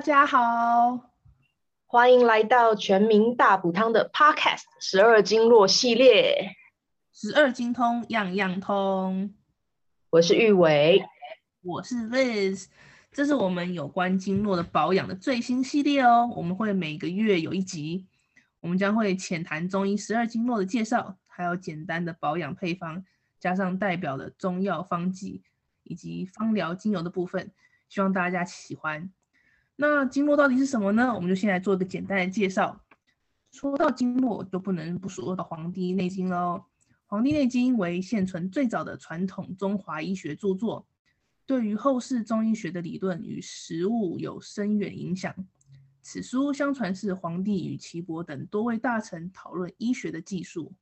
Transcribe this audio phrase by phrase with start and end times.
[0.00, 1.10] 家好，
[1.86, 6.56] 欢迎来到全民大补汤的 Podcast 十二经络系列，
[7.12, 9.34] 十二经通样样通。
[10.10, 11.04] 我是玉伟，
[11.62, 12.66] 我是 Liz，
[13.12, 16.32] 这是我们有关经络的保养的最新系列哦。
[16.36, 18.06] 我们会每个月有一集，
[18.60, 23.04] 我们将会浅谈中医十二经络的介绍，还有简单的保养配方，
[23.38, 25.42] 加上代表的中药方剂
[25.82, 27.52] 以及芳疗精油的部分，
[27.88, 29.12] 希望大家喜欢。
[29.82, 31.12] 那经络到底是什么呢？
[31.12, 32.80] 我们就先来做一个简单的介绍。
[33.50, 36.62] 说到经络，就不能不说到《黄帝内经》喽。
[37.06, 40.86] 《黄帝内经》为现存最早的传统中华医学著作，
[41.46, 45.34] 对于后世中医学的理论与实务有深远影响。
[46.00, 50.72] 此书相传是黄帝与岐伯等多位大臣讨论医学的技术。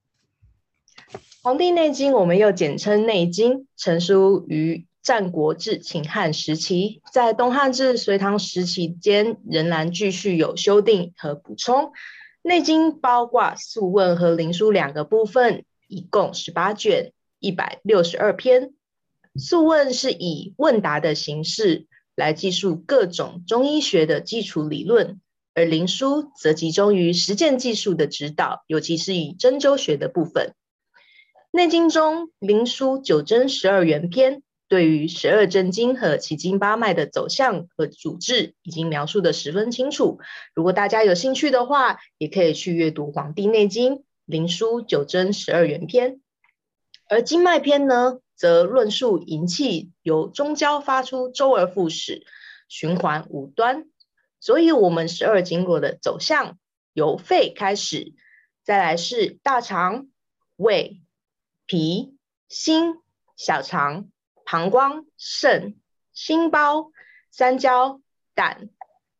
[1.42, 4.86] 《黄帝内经》我们又简称《内经》，成书于。
[5.02, 11.84] 战国至秦汉时期，在东汉至隋唐时期间，仍然继续有修订和补充。
[12.42, 18.68] 《内经》包括《素问》和《灵书》两个部分，一共十八卷，一百六十二篇。
[19.36, 25.18] 《素问》是以问答的形式来记述各种中医学的基础理论，
[25.54, 30.48] 而《灵书》则集中于实践技术的指导，尤其是以针灸学的部分。
[31.52, 34.42] 《内经》中，《灵书》九针十二元篇。
[34.70, 40.20] 对于十二真经和奇经八脉的走向和主治，已经描述的十分清楚。
[40.54, 43.96] 如果大家有兴趣的话，也可以去阅读《黄帝内经·
[44.26, 46.12] 灵枢·九针十二元篇》。
[47.08, 52.24] 而经脉篇呢，则论述营气由中焦发出，周而复始，
[52.68, 53.86] 循环五端。
[54.38, 56.60] 所以，我们十二经络的走向
[56.92, 58.14] 由肺开始，
[58.62, 60.06] 再来是大肠、
[60.54, 61.02] 胃、
[61.66, 62.14] 脾、
[62.48, 62.94] 心、
[63.36, 64.08] 小肠。
[64.50, 65.76] 膀胱、肾、
[66.12, 66.90] 心包、
[67.30, 68.00] 三焦、
[68.34, 68.68] 胆，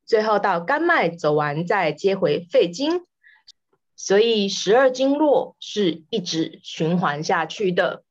[0.04, 3.06] 最后到肝脉走完，再接回肺经。
[3.94, 8.02] 所以十二经络是一直循环下去的。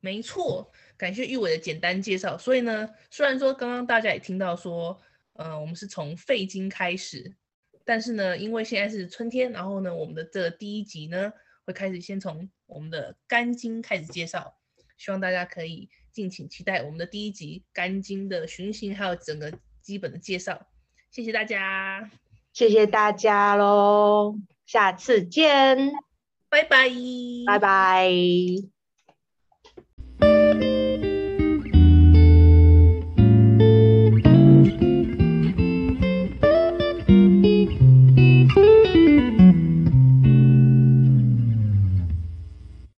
[0.00, 2.36] 没错，感谢玉伟的简单介绍。
[2.36, 5.00] 所以呢，虽然说刚刚大家也听到说，
[5.34, 7.36] 呃，我们是从肺经开始，
[7.84, 11.32] 但是呢，因为现在是春天，然后呢，我们的这第一集呢，
[11.64, 14.56] 会开始先从我们的肝经开始介绍。
[15.02, 20.64] 希望大家可以敬请期待我们的第一集肝经的循行，还有整个基本的介绍。
[21.10, 22.08] 谢谢大家，
[22.52, 25.90] 谢谢大家喽，下次见，
[26.48, 26.88] 拜拜，
[27.48, 28.81] 拜拜。